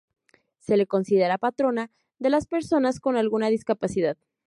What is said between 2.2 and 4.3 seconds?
las personas con alguna discapacidad.